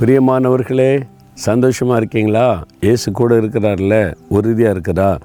[0.00, 1.02] பிரியமானவர்களே
[1.34, 2.64] சந்தோஷமாக இருக்கீங்களா?
[2.80, 5.18] ஏசு கூட இருக்கிறார்ல உறுதியாக இருக்கிறா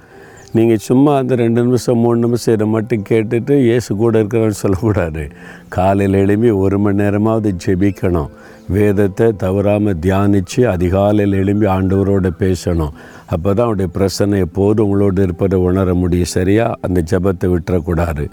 [0.52, 5.28] நீங்கள் சும்மா அந்த ரெண்டு நிமிஷம் மூணு நிமிஷம் இதை மட்டும் கேட்டுட்டு இயேசு கூட இருக்கிறான்னு சொல்லக்கூடாது.
[5.68, 8.30] காலையில் எழும்பி ஒரு மணி நேரமாவது ஜெபிக்கணும்.
[8.68, 12.92] வேதத்தை தவறாமல் தியானித்து அதிகாலையில் எழும்பி ஆண்டவரோட பேசணும்.
[13.26, 16.34] அப்போ தான் அவருடைய பிரச்சனை எப்போதும் உங்களோடு இருப்பதை உணர முடியும்.
[16.36, 16.78] சரியா?
[16.80, 18.30] அந்த ஜெபத்தை விட்டுறக்கூடாது.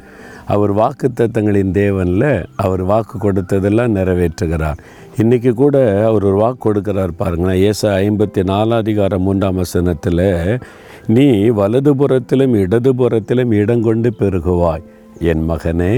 [0.53, 4.79] அவர் வாக்கு தத்தங்களின் தேவனில் அவர் வாக்கு கொடுத்ததெல்லாம் நிறைவேற்றுகிறார்.
[5.21, 5.77] இன்றைக்கி கூட
[6.09, 7.61] அவர் ஒரு வாக்கு கொடுக்குறார் பாருங்களேன்.
[7.69, 10.23] ஏச ஐம்பத்தி நாலாம் அதிகாரம் மூன்றாம் வசனத்தில்
[11.07, 11.25] நீ
[11.59, 14.85] வலதுபுறத்திலும் இடதுபுறத்திலும் இடங்கொண்டு பெருகுவாய்.
[15.31, 15.93] என் மகனே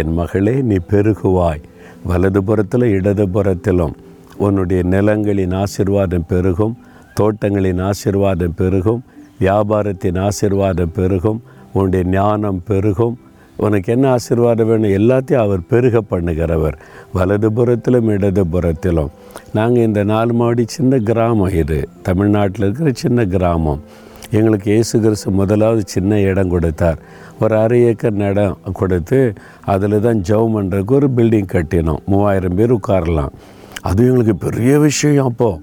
[0.00, 1.62] என் மகளே நீ பெருகுவாய்.
[2.08, 3.94] வலதுபுறத்தில் இடதுபுறத்திலும்
[4.36, 6.74] உன்னுடைய நிலங்களின் ஆசிர்வாதம் பெருகும்
[7.20, 9.02] தோட்டங்களின் ஆசிர்வாதம் பெருகும்
[9.40, 11.42] வியாபாரத்தின் ஆசிர்வாதம் பெருகும்
[11.72, 13.16] உன்னுடைய ஞானம் பெருகும்
[13.56, 14.90] உனக்கு என்ன ஆசீர்வாதம் வேணும்?
[14.90, 16.76] எல்லாத்தையும் அவர் பெருக பண்ணுகிறவர்.
[17.14, 19.08] வலதுபுறத்திலும் இடதுபுறத்திலும்.
[19.52, 21.88] நாங்கள் இந்த நாலு மாடி சின்ன கிராமம் இது.
[22.02, 23.82] தமிழ்நாட்டில் இருக்கிற சின்ன கிராமம்.
[24.30, 26.98] எங்களுக்கு இயேசு கிறிஸ்து முதலாவது சின்ன இடம் கொடுத்தார்.
[27.40, 29.32] ஒரு அரை ஏக்கர் இடம் கொடுத்து
[29.64, 32.02] அதில் தான் ஜெபம் பண்ணுறதுக்கு ஒரு பில்டிங் கட்டினோம்.
[32.06, 33.32] மூவாயிரம் பேர் உட்காரலாம்.
[33.80, 35.60] அது எங்களுக்கு பெரிய விஷயம் அப்போது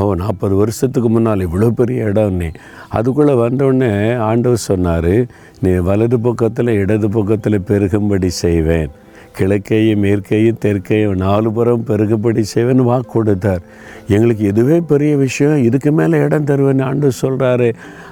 [0.00, 2.48] ஓ நாற்பது வருஷத்துக்கு முன்னால் இவ்வளோ பெரிய இடம்னு
[2.88, 3.90] அதுக்குள்ளே வந்தோடனே
[4.28, 5.14] ஆண்டவர் சொன்னார்
[5.60, 8.90] நீ வலது பக்கத்தில் இடது பக்கத்தில் பெருகும்படி செய்வேன்.
[9.38, 12.82] கிழக்கையும் மேற்கையும் தெற்கையும் நாலு புறம் பெருகுபடி செய்வேன்.
[12.88, 13.62] வாக்கு கொடுத்தார்
[14.08, 17.68] எங்களுக்கு இதுவே பெரிய விஷயம் இதுக்கு மேலே இடம் தருவேன் ஆண்டு சொல்கிறாரு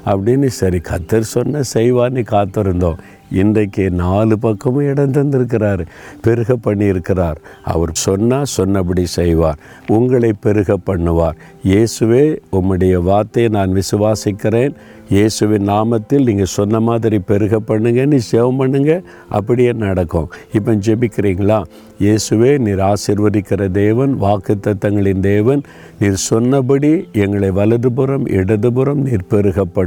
[0.06, 3.00] அப்படின்னு சரி கத்தர் சொன்ன செய்வான்னு காத்திருந்தோம்.
[3.40, 5.82] இன்றைக்கு நாலு பக்கமும் இடம் தந்திருக்கிறார்
[6.24, 7.38] பெருக பண்ணியிருக்கிறார்.
[7.72, 9.60] அவர் சொன்னால் சொன்னபடி செய்வார்
[9.96, 11.36] உங்களை பெருக பண்ணுவார்.
[11.70, 12.24] இயேசுவே
[12.58, 14.74] உம்முடைய வார்த்தையை நான் விசுவாசிக்கிறேன்.
[15.10, 18.92] இயேசுவின் நாமத்தில் நீங்கள் சொன்ன மாதிரி பெருக பண்ணுங்கன்னு நீ சேவம் பண்ணுங்க.
[19.28, 20.28] அப்படியே நடக்கும்.
[20.56, 21.60] இப்போ ஜெபிக்கிறீங்களா?
[22.04, 25.62] இயேசுவே நீர் ஆசிர்வதிக்கிற தேவன் வாக்கு தத்தங்களின் தேவன்.
[25.98, 29.64] நீர் சொன்னபடி எங்களை வலதுபுறம் இடதுபுறம் நீர் பெருக